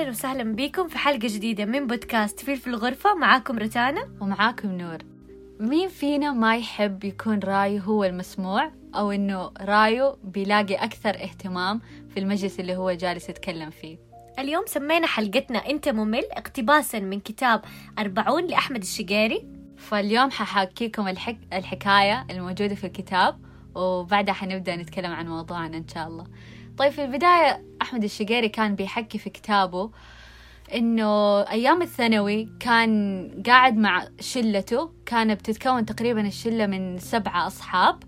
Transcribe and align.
أهلا 0.00 0.10
وسهلا 0.10 0.56
بكم 0.56 0.88
في 0.88 0.98
حلقة 0.98 1.28
جديدة 1.28 1.64
من 1.64 1.86
بودكاست 1.86 2.40
فيل 2.40 2.56
في 2.56 2.66
الغرفة. 2.66 3.14
معاكم 3.14 3.58
رتانا. 3.58 4.08
ومعاكم 4.20 4.68
نور. 4.68 4.98
مين 5.60 5.88
فينا 5.88 6.32
ما 6.32 6.56
يحب 6.56 7.04
يكون 7.04 7.38
رايه 7.38 7.80
هو 7.80 8.04
المسموع؟ 8.04 8.70
أو 8.94 9.10
إنه 9.12 9.50
رايه 9.60 10.16
بيلاقي 10.24 10.74
أكثر 10.74 11.10
اهتمام 11.10 11.80
في 12.08 12.20
المجلس 12.20 12.60
اللي 12.60 12.76
هو 12.76 12.92
جالس 12.92 13.28
يتكلم 13.28 13.70
فيه. 13.70 13.98
اليوم 14.38 14.64
سمينا 14.66 15.06
حلقتنا 15.06 15.58
أنت 15.58 15.88
ممل 15.88 16.24
اقتباسا 16.32 16.98
من 16.98 17.20
كتاب 17.20 17.62
أربعون 17.98 18.46
لأحمد 18.46 18.82
الشقيري. 18.82 19.46
فاليوم 19.76 20.30
ححكيكم 20.30 21.08
الحك... 21.08 21.38
الحكاية 21.52 22.26
الموجودة 22.30 22.74
في 22.74 22.84
الكتاب 22.84 23.38
وبعدها 23.74 24.34
حنبدأ 24.34 24.76
نتكلم 24.76 25.12
عن 25.12 25.28
موضوعنا 25.28 25.76
إن 25.76 25.88
شاء 25.88 26.08
الله. 26.08 26.26
طيب 26.80 26.92
في 26.92 27.04
البداية 27.04 27.64
أحمد 27.82 28.04
الشقيري 28.04 28.48
كان 28.48 28.74
بيحكي 28.74 29.18
في 29.18 29.30
كتابه 29.30 29.90
إنه 30.74 31.40
أيام 31.40 31.82
الثانوي 31.82 32.48
كان 32.60 33.42
قاعد 33.46 33.76
مع 33.76 34.08
شلته 34.20 34.90
كانت 35.06 35.40
بتتكون 35.40 35.86
تقريبا 35.86 36.26
الشلة 36.26 36.66
من 36.66 36.98
سبعة 36.98 37.46
أصحاب 37.46 38.02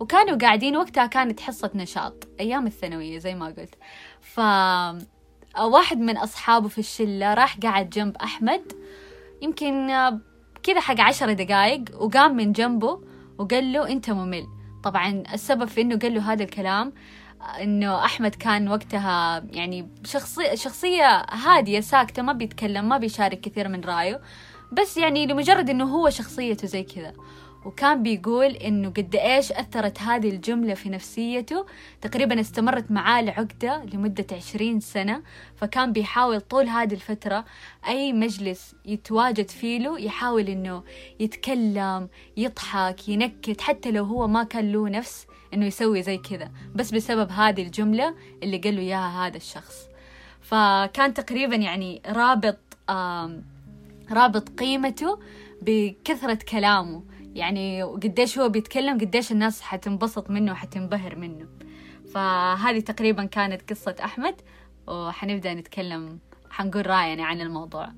وكانوا 0.00 0.38
قاعدين 0.38 0.76
وقتها 0.76 1.06
كانت 1.06 1.40
حصة 1.40 1.70
نشاط 1.74 2.28
أيام 2.40 2.66
الثانوية 2.66 3.18
زي 3.18 3.34
ما 3.34 3.46
قلت. 3.46 3.74
ف 4.20 4.40
واحد 5.60 5.98
من 5.98 6.16
أصحابه 6.16 6.68
في 6.68 6.78
الشلة 6.78 7.34
راح 7.34 7.58
قاعد 7.58 7.90
جنب 7.90 8.16
أحمد 8.16 8.72
يمكن 9.42 9.88
كذا 10.62 10.80
حق 10.80 11.00
عشر 11.00 11.32
دقايق 11.32 11.84
وقام 12.02 12.36
من 12.36 12.52
جنبه 12.52 13.00
وقال 13.38 13.72
له 13.72 13.88
أنت 13.88 14.10
ممل. 14.10 14.46
طبعا 14.84 15.22
السبب 15.34 15.64
في 15.64 15.80
أنه 15.80 15.98
قال 15.98 16.14
له 16.14 16.32
هذا 16.32 16.42
الكلام 16.42 16.92
إنه 17.62 18.04
أحمد 18.04 18.34
كان 18.34 18.68
وقتها 18.68 19.44
يعني 19.50 19.88
شخصية 20.04 20.54
شخصية 20.54 21.26
هادية 21.30 21.80
ساكتة 21.80 22.22
ما 22.22 22.32
بيتكلم 22.32 22.88
ما 22.88 22.98
بيشارك 22.98 23.40
كثير 23.40 23.68
من 23.68 23.80
رأيه. 23.80 24.20
بس 24.72 24.96
يعني 24.96 25.26
لمجرد 25.26 25.70
إنه 25.70 25.84
هو 25.84 26.10
شخصيته 26.10 26.66
زي 26.66 26.82
كذا. 26.82 27.12
وكان 27.66 28.02
بيقول 28.02 28.50
إنه 28.50 28.88
قد 28.88 29.16
إيش 29.16 29.52
أثرت 29.52 30.00
هذه 30.00 30.28
الجملة 30.28 30.74
في 30.74 30.88
نفسيته. 30.88 31.66
تقريبا 32.00 32.40
استمرت 32.40 32.90
معاه 32.90 33.20
العقدة 33.20 33.84
لمدة 33.84 34.26
عشرين 34.32 34.80
سنة 34.80 35.22
فكان 35.56 35.92
بيحاول 35.92 36.40
طول 36.40 36.68
هذه 36.68 36.94
الفترة 36.94 37.44
أي 37.88 38.12
مجلس 38.12 38.74
يتواجد 38.84 39.50
فيه 39.50 39.78
له 39.78 40.00
يحاول 40.00 40.48
إنه 40.48 40.82
يتكلم 41.20 42.08
يضحك 42.36 43.08
ينكت 43.08 43.60
حتى 43.60 43.90
لو 43.90 44.04
هو 44.04 44.28
ما 44.28 44.44
كان 44.44 44.72
له 44.72 44.88
نفس 44.88 45.26
إنه 45.54 45.66
يسوي 45.66 46.02
زي 46.02 46.18
كذا. 46.18 46.50
بس 46.74 46.90
بسبب 46.90 47.30
هذه 47.30 47.62
الجملة 47.62 48.14
اللي 48.42 48.58
قال 48.58 48.76
له 48.76 48.82
إياها 48.82 49.26
هذا 49.26 49.36
الشخص. 49.36 49.88
فكان 50.40 51.14
تقريبا 51.14 51.56
يعني 51.56 52.02
رابط 52.06 52.58
رابط 54.10 54.48
قيمته 54.48 55.18
بكثرة 55.62 56.38
كلامه. 56.48 57.15
يعني 57.36 57.82
قديش 57.82 58.38
هو 58.38 58.48
بيتكلم 58.48 58.98
قديش 58.98 59.32
الناس 59.32 59.60
حتنبسط 59.62 60.30
منه 60.30 60.52
وحتنبهر 60.52 61.16
منه. 61.16 61.48
فهذه 62.14 62.80
تقريبا 62.80 63.24
كانت 63.24 63.70
قصة 63.70 63.96
أحمد 64.04 64.34
وحنبدأ 64.86 65.54
نتكلم 65.54 66.18
حنقول 66.50 66.86
رأينا 66.86 67.24
عن 67.24 67.40
الموضوع. 67.40 67.88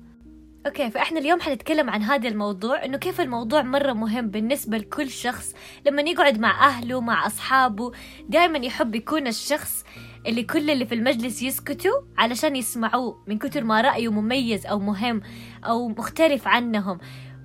أوكي 0.65 0.89
فإحنا 0.89 1.19
اليوم 1.19 1.41
حنتكلم 1.41 1.89
عن 1.89 2.03
هذا 2.03 2.27
الموضوع 2.27 2.85
إنه 2.85 2.97
كيف 2.97 3.21
الموضوع 3.21 3.61
مرة 3.61 3.93
مهم 3.93 4.27
بالنسبة 4.27 4.77
لكل 4.77 5.09
شخص. 5.09 5.55
لما 5.85 6.01
يقعد 6.01 6.39
مع 6.39 6.67
أهله 6.67 7.01
مع 7.01 7.25
أصحابه 7.27 7.91
دائما 8.29 8.57
يحب 8.57 8.95
يكون 8.95 9.27
الشخص 9.27 9.83
اللي 10.27 10.43
كل 10.43 10.69
اللي 10.69 10.85
في 10.85 10.95
المجلس 10.95 11.41
يسكتوا 11.41 12.01
علشان 12.17 12.55
يسمعوه 12.55 13.23
من 13.27 13.37
كتر 13.37 13.63
ما 13.63 13.81
رأيه 13.81 14.11
مميز 14.11 14.65
أو 14.65 14.79
مهم 14.79 15.21
أو 15.65 15.87
مختلف 15.87 16.47
عنهم. 16.47 16.97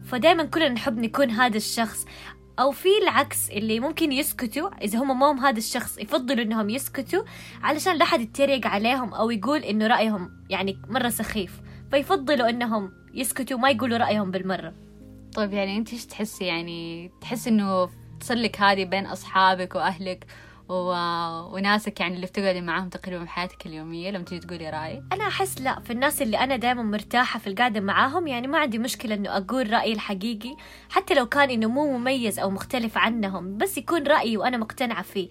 فدائما 0.05 0.45
كلنا 0.45 0.69
نحب 0.69 0.99
نكون 0.99 1.31
هذا 1.31 1.57
الشخص. 1.57 2.07
أو 2.59 2.71
في 2.71 2.89
العكس 3.03 3.51
اللي 3.51 3.81
ممكن 3.81 4.13
يسكتوا 4.13 4.71
إذا 4.83 4.99
هم 4.99 5.23
هم 5.23 5.39
هذا 5.39 5.59
الشخص 5.59 5.99
يفضلوا 5.99 6.45
إنهم 6.45 6.71
يسكتوا 6.71 7.23
علشان 7.63 7.97
لا 7.97 8.05
حد 8.05 8.21
يتريق 8.21 8.67
عليهم 8.67 9.15
أو 9.15 9.31
يقول 9.31 9.61
إنه 9.61 9.87
رأيهم 9.87 10.31
يعني 10.51 10.79
مرة 10.89 11.09
سخيف. 11.09 11.61
فيفضلوا 11.91 12.49
إنهم 12.49 12.93
يسكتوا 13.15 13.59
ما 13.59 13.71
يقولوا 13.71 13.99
رأيهم 13.99 14.31
بالمرة. 14.31 14.75
طيب 15.35 15.53
يعني 15.53 15.77
أنت 15.77 15.93
إيش 15.93 16.07
تحسي؟ 16.07 16.45
يعني 16.45 17.11
تحس 17.21 17.49
إنه 17.49 17.89
تصير 18.21 18.37
لك 18.37 18.61
هذه 18.61 18.85
بين 18.85 19.07
أصحابك 19.07 19.75
وأهلك 19.75 20.27
و... 20.69 20.75
وناسك 21.55 22.01
يعني 22.01 22.15
اللي 22.15 22.27
بتقعدي 22.27 22.61
معاهم 22.61 22.89
تقريبا 22.89 23.25
بحياتك 23.25 23.67
اليومية 23.67 24.11
لما 24.11 24.25
تيجي 24.25 24.47
تقولي 24.47 24.71
رأي. 24.71 25.03
أنا 25.13 25.29
أحس 25.29 25.61
لا 25.61 25.81
في 25.81 25.93
الناس 25.93 26.23
اللي 26.23 26.39
أنا 26.39 26.57
دائما 26.57 26.83
مرتاحة 26.83 27.39
في 27.39 27.47
القعدة 27.47 27.81
معاهم 27.81 28.27
يعني 28.27 28.47
ما 28.47 28.59
عندي 28.59 28.79
مشكلة 28.79 29.15
إنه 29.15 29.37
أقول 29.37 29.73
رأيي 29.73 29.93
الحقيقي 29.93 30.57
حتى 30.91 31.15
لو 31.15 31.27
كان 31.27 31.51
إنه 31.51 31.69
مو 31.69 31.99
مميز 31.99 32.39
أو 32.39 32.51
مختلف 32.51 32.99
عنهم 32.99 33.57
بس 33.59 33.79
يكون 33.79 34.07
رأيي 34.07 34.37
وأنا 34.37 34.57
مقتنعة 34.57 35.03
فيه. 35.03 35.29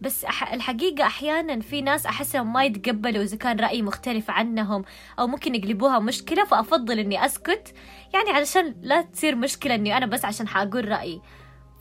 بس 0.00 0.24
الحقيقة 0.24 1.06
أحيانا 1.06 1.60
في 1.60 1.80
ناس 1.82 2.06
أحسهم 2.06 2.52
ما 2.52 2.64
يتقبلوا 2.64 3.22
إذا 3.22 3.36
كان 3.36 3.60
رأيي 3.60 3.82
مختلف 3.82 4.30
عنهم 4.30 4.84
أو 5.18 5.26
ممكن 5.26 5.54
يقلبوها 5.54 5.98
مشكلة 5.98 6.44
فأفضل 6.44 6.98
إني 6.98 7.24
أسكت 7.24 7.74
يعني 8.14 8.30
علشان 8.30 8.74
لا 8.82 9.02
تصير 9.02 9.36
مشكلة 9.36 9.74
إني 9.74 9.96
أنا 9.96 10.06
بس 10.06 10.24
عشان 10.24 10.48
حأقول 10.48 10.88
رأيي. 10.88 11.20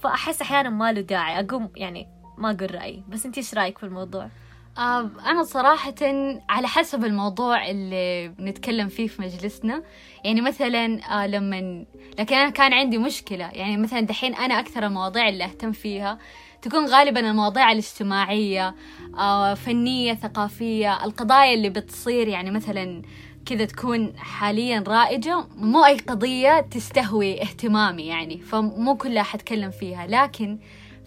فأحس 0.03 0.41
أحيانا 0.41 0.69
ما 0.69 0.91
له 0.91 1.01
داعي 1.01 1.39
أقوم 1.39 1.69
يعني 1.75 2.20
ما 2.41 2.51
أقول 2.51 2.75
رأيي 2.75 3.03
بس 3.09 3.25
أنت 3.25 3.37
إيش 3.37 3.53
رأيك 3.53 3.77
في 3.77 3.85
الموضوع؟ 3.85 4.29
آه 4.77 5.09
أنا 5.25 5.43
صراحة 5.43 5.93
على 6.49 6.67
حسب 6.67 7.05
الموضوع 7.05 7.69
اللي 7.69 8.27
بنتكلم 8.27 8.87
فيه 8.87 9.07
في 9.07 9.21
مجلسنا 9.21 9.83
يعني 10.23 10.41
مثلا 10.41 10.99
آه 11.11 11.27
لما 11.27 11.85
لكن 12.19 12.35
أنا 12.35 12.49
كان 12.49 12.73
عندي 12.73 12.97
مشكلة 12.97 13.45
يعني 13.45 13.77
مثلا 13.77 14.01
دحين 14.01 14.35
أنا 14.35 14.59
أكثر 14.59 14.85
المواضيع 14.85 15.29
اللي 15.29 15.43
أهتم 15.43 15.71
فيها 15.71 16.19
تكون 16.61 16.85
غالبا 16.85 17.19
المواضيع 17.19 17.71
الاجتماعية 17.71 18.75
آه 19.17 19.53
فنية 19.53 20.13
ثقافية 20.13 21.05
القضايا 21.05 21.53
اللي 21.53 21.69
بتصير 21.69 22.27
يعني 22.27 22.51
مثلا 22.51 23.01
كذا 23.45 23.65
تكون 23.65 24.13
حاليا 24.17 24.83
رائجة 24.87 25.45
مو 25.55 25.85
أي 25.85 25.97
قضية 25.97 26.61
تستهوي 26.61 27.41
اهتمامي 27.41 28.07
يعني 28.07 28.37
فمو 28.37 28.97
كلها 28.97 29.23
حتكلم 29.23 29.71
فيها 29.71 30.07
لكن 30.07 30.59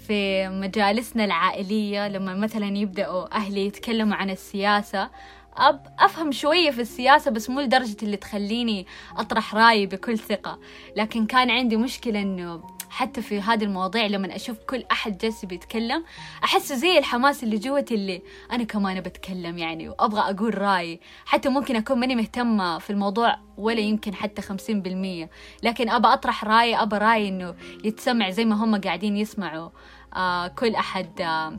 في 0.06 0.48
مجالسنا 0.48 1.25
العائلية 1.25 2.09
لما 2.09 2.34
مثلا 2.34 2.76
يبدأوا 2.76 3.37
أهلي 3.37 3.66
يتكلموا 3.66 4.16
عن 4.16 4.31
السياسة 4.31 5.10
أب 5.56 5.87
أفهم 5.98 6.32
شوية 6.32 6.70
في 6.70 6.81
السياسة 6.81 7.31
بس 7.31 7.50
مو 7.50 7.60
لدرجة 7.60 7.97
اللي 8.03 8.16
تخليني 8.16 8.87
أطرح 9.16 9.54
رأيي 9.54 9.87
بكل 9.87 10.19
ثقة. 10.19 10.59
لكن 10.97 11.26
كان 11.26 11.50
عندي 11.50 11.76
مشكلة 11.76 12.22
إنه 12.22 12.62
حتى 12.94 13.22
في 13.22 13.41
هذه 13.41 13.65
المواضيع 13.65 14.06
لما 14.06 14.37
أشوف 14.37 14.59
كل 14.59 14.84
أحد 14.93 15.19
جالس 15.19 15.44
بيتكلم 15.44 16.05
أحس 16.44 16.72
زي 16.72 16.99
الحماس 16.99 17.44
اللي 17.44 17.59
جوتي 17.59 17.94
اللي 17.94 18.22
أنا 18.53 18.65
كمان 18.65 19.00
بتكلم 19.00 19.59
يعني 19.59 19.88
وأبغى 19.88 20.21
أقول 20.21 20.59
رأيي 20.59 21.00
حتى 21.25 21.49
ممكن 21.49 21.77
أكون 21.77 22.00
ماني 22.00 22.15
مهتمة 22.15 22.78
في 22.78 22.91
الموضوع 22.91 23.37
ولا 23.56 23.81
يمكن 23.81 24.15
حتى 24.15 24.43
خمسين 24.43 24.83
بالمية. 24.83 25.31
لكن 25.62 25.88
أبى 25.88 26.09
أطرح 26.09 26.44
رأيي 26.44 26.77
أبى 26.83 26.97
رأيي 26.97 27.28
إنه 27.28 27.54
يتسمع 27.84 28.31
زي 28.31 28.44
ما 28.44 28.65
هم 28.65 28.81
قاعدين 28.81 29.16
يسمعوا 29.16 29.71
آه 30.16 30.49
كل 30.49 30.75
أحد 30.75 31.21
آه 31.21 31.59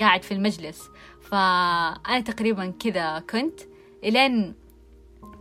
قاعد 0.00 0.22
في 0.22 0.34
المجلس. 0.34 0.88
فأنا 1.30 2.20
تقريبا 2.20 2.72
كذا 2.80 3.18
كنت. 3.30 3.60
إلين 4.04 4.61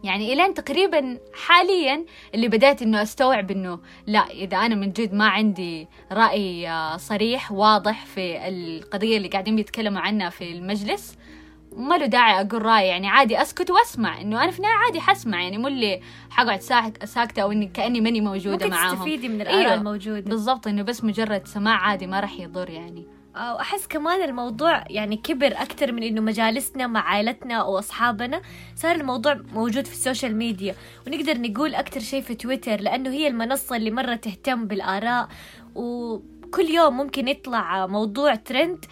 يعني 0.03 0.33
إلين 0.33 0.53
تقريبا 0.53 1.17
حاليا 1.45 2.05
اللي 2.35 2.47
بدأت 2.47 2.81
إنه 2.81 3.01
أستوعب 3.01 3.51
إنه 3.51 3.79
لا 4.07 4.19
إذا 4.19 4.57
أنا 4.57 4.75
من 4.75 4.91
جد 4.91 5.13
ما 5.13 5.27
عندي 5.27 5.87
رأي 6.11 6.69
آه، 6.69 6.97
صريح 6.97 7.51
واضح 7.51 8.05
في 8.05 8.47
القضية 8.47 9.17
اللي 9.17 9.27
قاعدين 9.27 9.55
بيتكلموا 9.55 10.01
عنها 10.01 10.29
في 10.29 10.51
المجلس 10.51 11.17
ما 11.77 11.97
له 11.97 12.05
داعي 12.05 12.41
أقول 12.41 12.61
رأيي. 12.65 12.87
يعني 12.87 13.07
عادي 13.07 13.41
أسكت 13.41 13.69
وأسمع 13.71 14.21
إنه 14.21 14.43
أنا 14.43 14.51
في 14.51 14.57
النهاية 14.59 14.75
عادي 14.75 15.01
حسمع 15.01 15.41
يعني 15.41 15.57
مو 15.57 15.67
اللي 15.67 16.01
حقعد 16.29 16.61
ساكتة 17.03 17.41
أو 17.41 17.51
إني 17.51 17.67
كأني 17.67 18.01
ماني 18.01 18.21
موجودة 18.21 18.51
ممكن 18.51 18.69
معاهم. 18.69 18.95
تستفيدي 18.95 19.27
من 19.29 19.41
الآراء 19.41 19.59
أيوه 19.59 19.73
الموجودة. 19.73 20.29
بالضبط 20.29 20.67
إنه 20.67 20.81
بس 20.81 21.03
مجرد 21.03 21.47
سماع 21.47 21.75
عادي 21.75 22.07
ما 22.07 22.19
راح 22.19 22.39
يضر 22.39 22.69
يعني. 22.69 23.05
وأحس 23.35 23.87
كمان 23.87 24.29
الموضوع 24.29 24.83
يعني 24.89 25.17
كبر 25.17 25.47
أكثر 25.47 25.91
من 25.91 26.03
إنه 26.03 26.21
مجالسنا 26.21 26.87
مع 26.87 26.99
عائلتنا 26.99 27.55
أو 27.55 27.79
أصحابنا 27.79 28.41
صار 28.75 28.95
الموضوع 28.95 29.33
موجود 29.53 29.85
في 29.85 29.93
ال 29.93 29.99
social 29.99 30.35
media. 30.35 30.75
ونقدر 31.07 31.37
نقول 31.41 31.75
أكثر 31.75 31.99
شيء 31.99 32.21
في 32.21 32.35
تويتر 32.35 32.81
لأنه 32.81 33.09
هي 33.09 33.27
المنصة 33.27 33.75
اللي 33.75 33.91
مرة 33.91 34.15
تهتم 34.15 34.67
بالآراء 34.67 35.27
وكل 35.75 36.65
يوم 36.69 36.97
ممكن 36.97 37.27
يطلع 37.27 37.87
موضوع 37.87 38.35
ترند 38.35 38.85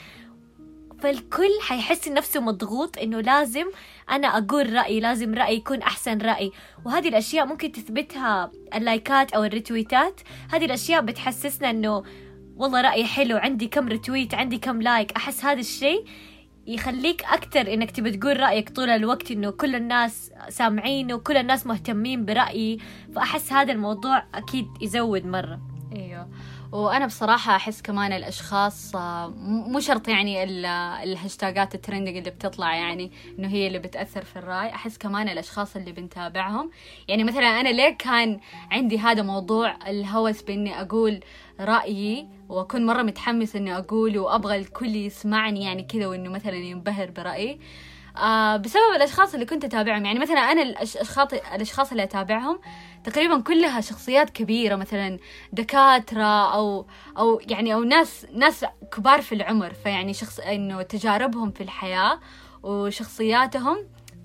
فالكل 0.99 1.49
حيحس 1.61 2.07
نفسه 2.07 2.39
مضغوط 2.39 2.97
إنه 2.97 3.21
لازم 3.21 3.65
أنا 4.09 4.27
أقول 4.27 4.73
رأيي 4.73 4.99
لازم 4.99 5.33
رأيي 5.33 5.57
يكون 5.57 5.81
أحسن 5.81 6.17
رأي. 6.17 6.51
وهذه 6.85 7.07
الأشياء 7.07 7.45
ممكن 7.45 7.71
تثبتها 7.71 8.51
اللايكات 8.75 9.33
أو 9.33 9.43
الريتويتات. 9.43 10.21
هذه 10.51 10.65
الأشياء 10.65 11.01
بتحسسنا 11.01 11.69
إنه 11.69 12.03
والله 12.59 12.81
رأيي 12.81 13.05
حلو 13.05 13.37
عندي 13.37 13.67
كم 13.67 13.87
retweet 13.89 14.33
عندي 14.33 14.57
كم 14.57 14.81
like 14.81 15.11
أحس 15.11 15.45
هذا 15.45 15.59
الشيء 15.59 16.05
يخليك 16.67 17.23
أكتر 17.23 17.73
إنك 17.73 17.91
تبي 17.91 18.11
تقول 18.11 18.39
رأيك 18.39 18.69
طول 18.69 18.89
الوقت 18.89 19.31
إنه 19.31 19.49
كل 19.51 19.75
الناس 19.75 20.31
سامعين 20.49 21.13
وكل 21.13 21.37
الناس 21.37 21.67
مهتمين 21.67 22.25
برأيي. 22.25 22.77
فأحس 23.15 23.53
هذا 23.53 23.71
الموضوع 23.71 24.23
أكيد 24.35 24.67
يزود 24.81 25.25
مرة. 25.25 25.59
إيوه. 25.95 26.27
وأنا 26.71 27.05
بصراحة 27.05 27.55
أحس 27.55 27.81
كمان 27.81 28.11
الأشخاص 28.13 28.95
آه، 28.95 29.27
مو 29.47 29.79
شرط 29.79 30.07
يعني 30.07 30.43
ال- 30.43 30.65
الهاشتاجات 31.03 31.75
ال 31.75 31.80
trending 31.80 32.17
اللي 32.17 32.29
بتطلع 32.29 32.75
يعني 32.75 33.11
إنه 33.39 33.47
هي 33.47 33.67
اللي 33.67 33.79
بتأثر 33.79 34.23
في 34.23 34.35
الرأي 34.39 34.69
أحس 34.69 34.97
كمان 34.97 35.29
الأشخاص 35.29 35.75
اللي 35.75 35.91
بنتابعهم. 35.91 36.71
يعني 37.07 37.23
مثلا 37.23 37.47
أنا 37.59 37.69
ليه 37.69 37.97
كان 37.97 38.39
عندي 38.71 38.99
هذا 38.99 39.21
موضوع 39.21 39.75
الهوس 39.87 40.41
بإني 40.41 40.81
أقول 40.81 41.19
رأيي 41.59 42.27
وأكون 42.49 42.85
مرة 42.85 43.01
متحمس 43.01 43.55
إني 43.55 43.77
أقوله 43.77 44.19
وأبغى 44.19 44.55
الكل 44.55 44.95
يسمعني 44.95 45.63
يعني 45.63 45.83
كذا 45.83 46.07
وإنه 46.07 46.29
مثلا 46.29 46.55
ينبهر 46.55 47.11
برأيي؟ 47.11 47.59
آه 48.17 48.57
بسبب 48.57 48.95
الأشخاص 48.95 49.33
اللي 49.33 49.45
كنت 49.45 49.63
أتابعهم. 49.65 50.05
يعني 50.05 50.19
مثلا 50.19 50.39
أنا 50.39 50.61
الاشخاص 50.61 51.33
الأشخاص 51.33 51.91
اللي 51.91 52.03
أتابعهم 52.03 52.59
تقريبا 53.03 53.41
كلها 53.41 53.81
شخصيات 53.81 54.29
كبيرة 54.29 54.75
مثلا 54.75 55.19
دكاترة 55.53 56.53
أو 56.53 56.85
أو 57.17 57.41
يعني 57.49 57.73
أو 57.73 57.83
ناس 57.83 58.27
ناس 58.33 58.65
كبار 58.95 59.21
في 59.21 59.35
العمر. 59.35 59.73
فيعني 59.73 60.13
شخص 60.13 60.39
إنه 60.39 60.81
تجاربهم 60.81 61.51
في 61.51 61.63
الحياة 61.63 62.19
وشخصياتهم 62.63 63.77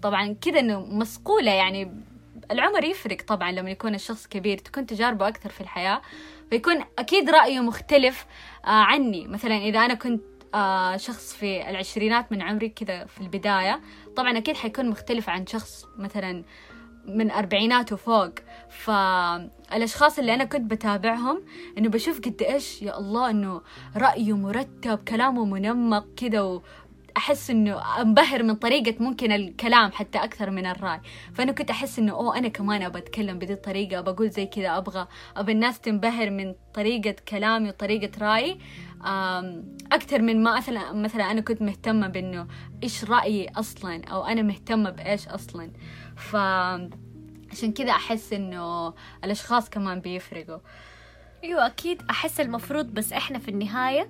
طبعا 0.03 0.33
كذا 0.41 0.61
إنه 0.61 0.81
مصقوله 0.81 1.51
يعني 1.53 2.05
العمر 2.51 2.85
يفرق 2.85 3.23
طبعا 3.27 3.53
لما 3.53 3.71
يكون 3.71 3.95
الشخص 3.95 4.27
كبير 4.27 4.59
تكون 4.59 4.87
تجاربه 4.87 5.29
أكثر 5.29 5.51
في 5.51 5.61
الحياة. 5.61 6.03
فيكون 6.51 6.85
أكيد 6.99 7.31
رأيه 7.31 7.61
مختلف 7.61 8.27
آه 8.65 8.69
عني. 8.69 9.27
مثلا 9.29 9.57
إذا 9.57 9.79
أنا 9.79 9.95
كنت 9.95 10.23
آه 10.55 10.97
شخص 10.97 11.35
في 11.35 11.71
العشرينات 11.71 12.33
من 12.33 12.43
عمري 12.43 12.69
كذا 12.69 13.05
في 13.05 13.21
البداية 13.21 13.81
طبعا 14.17 14.39
أكيد 14.39 14.57
حيكون 14.57 14.91
مختلف 14.91 15.29
عن 15.29 15.47
شخص 15.47 15.85
مثلا 15.99 16.45
من 17.07 17.31
أربعينات 17.31 17.93
وفوق. 17.93 18.31
فالأشخاص 18.69 20.19
اللي 20.19 20.35
أنا 20.35 20.45
كنت 20.45 20.71
بتابعهم 20.71 21.43
إنه 21.79 21.89
بشوف 21.89 22.21
قد 22.21 22.43
إيش 22.43 22.83
يا 22.83 22.99
الله 22.99 23.31
إنه 23.31 23.61
رأيه 23.97 24.37
مرتب 24.37 24.99
كلامه 25.09 25.45
منمق 25.45 26.07
كذا 26.17 26.41
و 26.41 26.63
أحس 27.17 27.51
إنه 27.51 28.01
أنبهر 28.01 28.43
من 28.43 28.55
طريقة 28.55 28.95
ممكن 29.03 29.33
الكلام 29.33 29.93
حتى 29.93 30.19
أكثر 30.19 30.51
من 30.51 30.67
الرأي. 30.67 31.01
فأنا 31.35 31.53
كنت 31.53 31.71
أحس 31.71 31.99
إنه 31.99 32.13
أوه 32.13 32.39
أنا 32.39 32.49
كمان 32.49 32.83
أبغى 32.83 32.99
أتكلم 32.99 33.39
بهذه 33.39 33.53
الطريقة 33.53 34.01
بقول 34.01 34.31
زي 34.31 34.47
كذا 34.47 34.77
أبغى 34.79 35.07
أبغى 35.37 35.53
الناس 35.53 35.81
تنبهر 35.81 36.31
من 36.31 36.55
طريقة 36.75 37.15
كلامي 37.29 37.69
وطريقة 37.69 38.11
رأيي. 38.21 38.53
أم، 38.53 38.59
أكثر 39.93 40.23
من 40.23 40.43
ما 40.43 40.57
مثلا 40.57 40.93
مثلا 40.93 41.31
أنا 41.31 41.41
كنت 41.41 41.63
مهتمة 41.63 42.09
بإنه 42.09 42.47
إيش 42.83 43.05
رأيي 43.05 43.49
أصلا 43.49 44.05
أو 44.05 44.25
أنا 44.25 44.43
مهتمة 44.43 44.91
بإيش 44.91 45.29
أصلا. 45.29 45.71
ف 46.17 46.37
عشان 47.51 47.73
كذا 47.75 47.91
أحس 47.91 48.33
إنه 48.33 48.95
الأشخاص 49.25 49.71
كمان 49.71 50.01
بيفرقوا. 50.01 50.59
أيوه 51.45 51.67
أكيد 51.67 52.03
أحس 52.11 52.41
المفروض 52.41 52.87
بس 52.87 53.13
إحنا 53.13 53.39
في 53.39 53.51
النهاية 53.51 54.09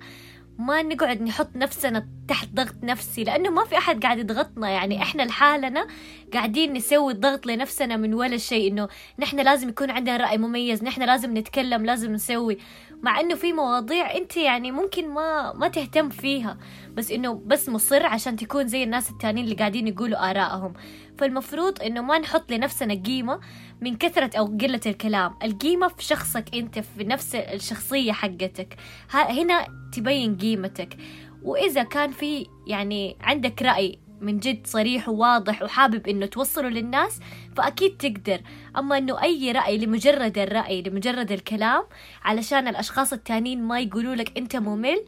ما 0.59 0.83
نقعد 0.83 1.23
نحط 1.23 1.57
نفسنا 1.57 2.09
تحت 2.29 2.49
ضغط 2.55 2.75
نفسي 2.83 3.25
لأنه 3.25 3.51
ما 3.51 3.65
في 3.65 3.79
أحد 3.79 4.03
قاعد 4.03 4.19
يضغطنا. 4.19 4.71
يعني 4.71 5.03
إحنا 5.03 5.23
لحالنا 5.23 5.87
قاعدين 6.35 6.73
نسوي 6.73 7.13
الضغط 7.13 7.47
لنفسنا 7.47 7.97
من 7.97 8.15
ولا 8.15 8.37
شيء 8.37 8.71
إنه 8.73 8.89
نحن 9.19 9.41
لازم 9.41 9.69
يكون 9.69 9.91
عندنا 9.91 10.17
رأي 10.17 10.39
مميز 10.39 10.85
نحن 10.85 11.03
لازم 11.03 11.37
نتكلم 11.39 11.87
لازم 11.87 12.13
نسوي. 12.13 12.59
مع 13.03 13.21
إنه 13.21 13.35
في 13.35 13.53
مواضيع 13.53 14.17
أنت 14.17 14.37
يعني 14.37 14.71
ممكن 14.73 15.09
ما 15.09 15.53
ما 15.53 15.69
تهتم 15.69 16.09
فيها 16.09 16.59
بس 16.95 17.11
إنه 17.11 17.43
بس 17.47 17.69
مصر 17.69 18.07
عشان 18.07 18.37
تكون 18.37 18.67
زي 18.69 18.83
الناس 18.83 19.11
التانيين 19.11 19.45
اللي 19.45 19.57
قاعدين 19.57 19.89
يقولوا 19.89 20.31
آرائهم. 20.31 20.73
فالمفروض 21.19 21.83
إنه 21.83 22.03
ما 22.03 22.19
نحط 22.19 22.53
لنفسنا 22.53 22.95
قيمة 22.95 23.41
من 23.81 23.97
كثرة 23.97 24.39
أو 24.39 24.45
قلة 24.45 24.81
الكلام. 24.87 25.35
القيمة 25.43 25.89
في 25.89 26.05
شخصك 26.05 26.55
أنت 26.55 26.79
في 26.79 27.05
نفس 27.05 27.35
الشخصية 27.35 28.13
حقتك. 28.13 28.77
هنا 29.11 29.67
تبين 29.93 30.37
قيمتك. 30.37 30.97
وإذا 31.43 31.83
كان 31.83 32.11
في 32.11 32.47
يعني 32.67 33.17
عندك 33.21 33.63
رأي 33.63 33.99
من 34.21 34.39
جد 34.39 34.67
صريح 34.67 35.09
وواضح 35.09 35.63
وحابب 35.63 36.09
إنه 36.09 36.27
توصله 36.27 36.69
للناس 36.69 37.21
فأكيد 37.57 37.97
تقدر. 37.97 38.41
أما 38.79 38.99
إنه 38.99 39.23
أي 39.23 39.53
رأي 39.53 39.79
لمجرد 39.79 40.39
الرأي 40.39 40.83
لمجرد 40.83 41.33
الكلام 41.33 41.85
علشان 42.23 42.69
الأشخاص 42.69 43.13
التانيين 43.13 43.63
ما 43.63 43.81
يقولوا 43.81 44.15
لك 44.15 44.39
أنت 44.39 44.57
ممل 44.57 45.05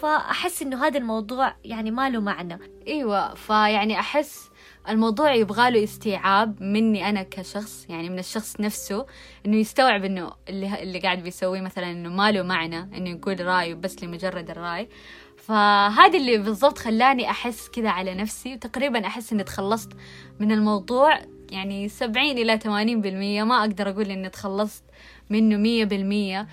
فأحس 0.00 0.62
إنه 0.62 0.86
هذا 0.86 0.98
الموضوع 0.98 1.54
يعني 1.64 1.90
ما 1.90 2.10
له 2.10 2.20
معنى. 2.20 2.58
إيوه 2.86 3.34
فيعني 3.34 4.00
أحس 4.00 4.50
الموضوع 4.88 5.34
يبغاله 5.34 5.84
استيعاب 5.84 6.62
مني 6.62 7.08
أنا 7.08 7.22
كشخص 7.22 7.86
يعني 7.88 8.08
من 8.10 8.18
الشخص 8.18 8.60
نفسه 8.60 9.06
إنه 9.46 9.56
يستوعب 9.56 10.04
إنه 10.04 10.32
اللي 10.48 10.82
اللي 10.82 10.98
قاعد 10.98 11.22
بيسويه 11.22 11.60
مثلا 11.60 11.90
إنه 11.90 12.08
ما 12.08 12.30
له 12.32 12.42
معنى 12.42 12.78
إنه 12.78 13.10
يقول 13.10 13.46
رايه 13.46 13.74
بس 13.74 14.04
لمجرد 14.04 14.50
الرأي. 14.50 14.88
فهذا 15.36 16.18
اللي 16.18 16.38
بالضبط 16.38 16.78
خلاني 16.78 17.30
أحس 17.30 17.68
كذا 17.68 17.90
على 17.90 18.14
نفسي 18.14 18.54
وتقريبا 18.54 19.06
أحس 19.06 19.32
إني 19.32 19.44
تخلصت 19.44 19.92
من 20.40 20.52
الموضوع. 20.52 21.20
يعني 21.50 21.88
سبعين 21.88 22.38
إلى 22.38 22.58
ثمانين 22.58 23.00
بالمية 23.00 23.44
ما 23.44 23.60
أقدر 23.60 23.90
أقول 23.90 24.10
إني 24.10 24.28
تخلصت 24.28 24.84
منه 25.30 25.56
مية 25.56 25.84
بالمية. 25.84 26.48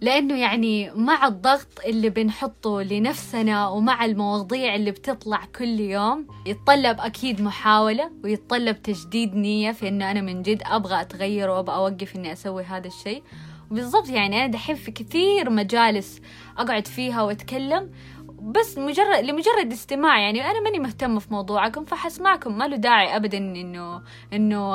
لأنه 0.00 0.38
يعني 0.38 0.90
مع 0.90 1.26
الضغط 1.26 1.80
اللي 1.86 2.10
بنحطه 2.10 2.82
لنفسنا 2.82 3.68
ومع 3.68 4.04
المواضيع 4.04 4.74
اللي 4.74 4.90
بتطلع 4.90 5.40
كل 5.58 5.80
يوم 5.80 6.26
يتطلب 6.46 7.00
أكيد 7.00 7.42
محاولة 7.42 8.10
ويتطلب 8.24 8.82
تجديد 8.82 9.34
نية 9.34 9.72
في 9.72 9.88
إنه 9.88 10.10
أنا 10.10 10.20
من 10.20 10.42
جد 10.42 10.62
أبغى 10.66 11.00
أتغير 11.00 11.50
وأبغى 11.50 11.76
أوقف 11.76 12.16
إني 12.16 12.32
أسوي 12.32 12.62
هذا 12.64 12.86
الشيء. 12.86 13.22
بالضبط 13.70 14.08
يعني 14.08 14.36
أنا 14.36 14.46
دحين 14.52 14.76
في 14.76 14.90
كثير 14.90 15.50
مجالس 15.50 16.20
أقعد 16.58 16.86
فيها 16.86 17.22
وأتكلم 17.22 17.90
بس 18.42 18.78
مجرد 18.78 19.24
لمجرد 19.24 19.72
استماع 19.72 20.20
يعني 20.20 20.50
أنا 20.50 20.60
ماني 20.60 20.78
مهتمة 20.78 21.18
في 21.18 21.32
موضوعكم 21.32 21.84
فحسمعكم 21.84 22.58
ما 22.58 22.68
له 22.68 22.76
داعي 22.76 23.16
ابدا 23.16 23.38
انه 23.38 24.02
إنه 24.32 24.74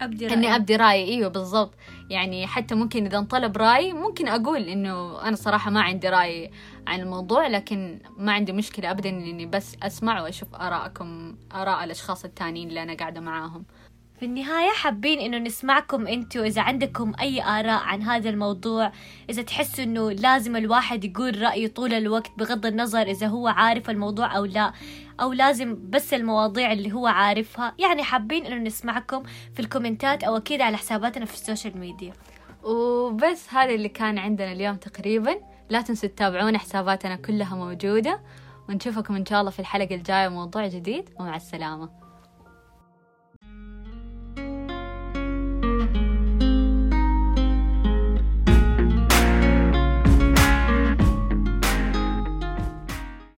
آه، 0.00 0.04
أبدي 0.04 0.26
إني 0.34 0.46
رأيي. 0.46 0.56
أبدي 0.56 0.76
رأيي. 0.76 1.04
إيوه 1.08 1.28
بالضبط. 1.28 1.74
يعني 2.10 2.46
حتى 2.46 2.74
ممكن 2.74 3.06
إذا 3.06 3.18
انطلب 3.18 3.56
رأي 3.56 3.92
ممكن 3.92 4.28
أقول 4.28 4.62
إنه 4.62 5.22
أنا 5.22 5.36
صراحة 5.36 5.70
ما 5.70 5.80
عندي 5.82 6.08
رأي 6.08 6.50
عن 6.86 7.00
الموضوع 7.00 7.46
لكن 7.46 8.00
ما 8.18 8.32
عندي 8.32 8.52
مشكلة 8.52 8.90
ابدا 8.90 9.08
إني 9.08 9.46
بس 9.46 9.76
أسمع 9.82 10.22
وأشوف 10.22 10.54
ارائكم 10.54 11.36
آراء 11.54 11.84
الأشخاص 11.84 12.24
التانيين 12.24 12.68
اللي 12.68 12.82
أنا 12.82 12.94
قاعدة 12.94 13.20
معاهم. 13.20 13.64
في 14.18 14.24
النهاية 14.24 14.70
حابين 14.70 15.18
إنه 15.18 15.38
نسمعكم 15.38 16.06
أنتوا 16.06 16.44
إذا 16.44 16.62
عندكم 16.62 17.12
أي 17.20 17.42
آراء 17.42 17.82
عن 17.82 18.02
هذا 18.02 18.30
الموضوع 18.30 18.92
إذا 19.30 19.42
تحسوا 19.42 19.84
إنه 19.84 20.10
لازم 20.10 20.56
الواحد 20.56 21.04
يقول 21.04 21.42
رأيه 21.42 21.68
طول 21.68 21.92
الوقت 21.92 22.30
بغض 22.38 22.66
النظر 22.66 23.02
إذا 23.02 23.26
هو 23.26 23.48
عارف 23.48 23.90
الموضوع 23.90 24.36
أو 24.36 24.44
لا 24.44 24.72
أو 25.20 25.32
لازم 25.32 25.78
بس 25.90 26.14
المواضيع 26.14 26.72
اللي 26.72 26.92
هو 26.92 27.06
عارفها. 27.06 27.74
يعني 27.78 28.02
حابين 28.02 28.46
إنه 28.46 28.56
نسمعكم 28.56 29.22
في 29.54 29.60
الكومنتات 29.60 30.24
أو 30.24 30.36
أكيد 30.36 30.60
على 30.60 30.76
حساباتنا 30.76 31.24
في 31.24 31.34
ال 31.34 31.40
social 31.40 31.78
media. 31.78 32.12
وبس 32.62 33.54
هذا 33.54 33.74
اللي 33.74 33.88
كان 33.88 34.18
عندنا 34.18 34.52
اليوم 34.52 34.76
تقريبا. 34.76 35.36
لا 35.70 35.80
تنسوا 35.80 36.08
تتابعون 36.08 36.58
حساباتنا 36.58 37.16
كلها 37.16 37.54
موجودة 37.56 38.20
ونشوفكم 38.68 39.16
إن 39.16 39.26
شاء 39.26 39.40
الله 39.40 39.50
في 39.50 39.58
الحلقة 39.58 39.94
الجاية 39.94 40.28
موضوع 40.28 40.66
جديد. 40.66 41.10
ومع 41.20 41.36
السلامة. 41.36 42.05